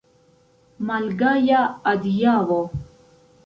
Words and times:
Malgaja 0.87 1.61
adiaŭo! 1.95 2.61